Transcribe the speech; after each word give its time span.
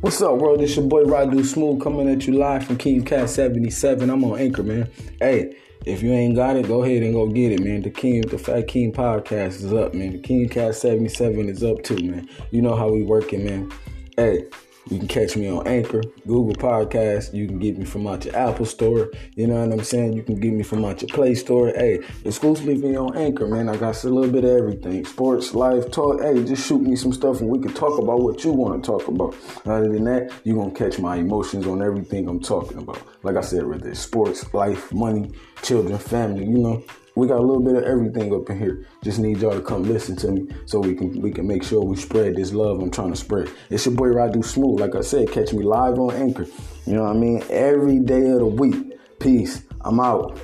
What's 0.00 0.22
up, 0.22 0.36
world? 0.36 0.62
It's 0.62 0.76
your 0.76 0.86
boy 0.86 1.02
Radu 1.02 1.44
Smooth 1.44 1.82
coming 1.82 2.08
at 2.08 2.24
you 2.24 2.34
live 2.34 2.64
from 2.64 2.78
King 2.78 3.04
Cat 3.04 3.28
77. 3.28 4.08
I'm 4.08 4.22
on 4.22 4.38
Anchor, 4.38 4.62
man. 4.62 4.88
Hey, 5.18 5.56
if 5.84 6.04
you 6.04 6.12
ain't 6.12 6.36
got 6.36 6.54
it, 6.54 6.68
go 6.68 6.84
ahead 6.84 7.02
and 7.02 7.12
go 7.12 7.26
get 7.26 7.50
it, 7.50 7.64
man. 7.64 7.82
The 7.82 7.90
King, 7.90 8.20
the 8.20 8.38
Fat 8.38 8.68
King 8.68 8.92
podcast 8.92 9.64
is 9.64 9.72
up, 9.72 9.94
man. 9.94 10.12
The 10.12 10.18
King 10.20 10.48
Cat 10.48 10.76
77 10.76 11.48
is 11.48 11.64
up 11.64 11.82
too, 11.82 11.96
man. 11.96 12.28
You 12.52 12.62
know 12.62 12.76
how 12.76 12.88
we 12.88 13.02
working, 13.02 13.44
man. 13.44 13.72
Hey, 14.16 14.44
you 14.90 14.98
can 14.98 15.08
catch 15.08 15.36
me 15.36 15.48
on 15.48 15.66
Anchor, 15.66 16.02
Google 16.26 16.54
Podcast. 16.54 17.34
You 17.34 17.46
can 17.46 17.58
get 17.58 17.76
me 17.76 17.84
from 17.84 18.06
out 18.06 18.24
your 18.24 18.34
Apple 18.36 18.64
Store. 18.64 19.10
You 19.34 19.46
know 19.46 19.60
what 19.66 19.72
I'm 19.72 19.84
saying? 19.84 20.14
You 20.14 20.22
can 20.22 20.40
get 20.40 20.52
me 20.52 20.62
from 20.62 20.84
out 20.84 21.02
your 21.02 21.08
Play 21.08 21.34
Store. 21.34 21.68
Hey, 21.68 22.00
exclusively 22.24 22.96
on 22.96 23.16
Anchor, 23.16 23.46
man. 23.46 23.68
I 23.68 23.76
got 23.76 24.02
a 24.04 24.08
little 24.08 24.32
bit 24.32 24.44
of 24.44 24.50
everything. 24.50 25.04
Sports, 25.04 25.54
life, 25.54 25.90
talk. 25.90 26.22
Hey, 26.22 26.42
just 26.44 26.66
shoot 26.66 26.80
me 26.80 26.96
some 26.96 27.12
stuff 27.12 27.40
and 27.40 27.50
we 27.50 27.58
can 27.58 27.74
talk 27.74 27.98
about 27.98 28.20
what 28.20 28.42
you 28.44 28.52
want 28.52 28.82
to 28.82 28.86
talk 28.86 29.08
about. 29.08 29.36
Other 29.66 29.88
than 29.92 30.04
that, 30.04 30.32
you're 30.44 30.56
going 30.56 30.72
to 30.72 30.78
catch 30.78 30.98
my 30.98 31.16
emotions 31.16 31.66
on 31.66 31.82
everything 31.82 32.28
I'm 32.28 32.40
talking 32.40 32.78
about. 32.78 33.02
Like 33.22 33.36
I 33.36 33.42
said, 33.42 33.66
whether 33.66 33.90
it's 33.90 34.00
sports, 34.00 34.52
life, 34.54 34.92
money, 34.92 35.32
children, 35.62 35.98
family, 35.98 36.44
you 36.44 36.58
know. 36.58 36.82
We 37.18 37.26
got 37.26 37.40
a 37.40 37.42
little 37.42 37.60
bit 37.60 37.74
of 37.74 37.82
everything 37.82 38.32
up 38.32 38.48
in 38.48 38.60
here. 38.60 38.86
Just 39.02 39.18
need 39.18 39.38
y'all 39.38 39.50
to 39.50 39.60
come 39.60 39.82
listen 39.82 40.14
to 40.18 40.30
me 40.30 40.46
so 40.66 40.78
we 40.78 40.94
can 40.94 41.20
we 41.20 41.32
can 41.32 41.48
make 41.48 41.64
sure 41.64 41.82
we 41.82 41.96
spread 41.96 42.36
this 42.36 42.52
love 42.52 42.80
I'm 42.80 42.92
trying 42.92 43.10
to 43.10 43.16
spread. 43.16 43.50
It's 43.70 43.86
your 43.86 43.96
boy 43.96 44.10
Radu 44.10 44.44
Smooth. 44.44 44.78
Like 44.78 44.94
I 44.94 45.00
said, 45.00 45.32
catch 45.32 45.52
me 45.52 45.64
live 45.64 45.98
on 45.98 46.14
Anchor. 46.14 46.46
You 46.86 46.94
know 46.94 47.02
what 47.02 47.16
I 47.16 47.18
mean? 47.18 47.42
Every 47.50 47.98
day 47.98 48.30
of 48.30 48.38
the 48.38 48.46
week. 48.46 49.00
Peace. 49.18 49.62
I'm 49.80 49.98
out. 49.98 50.38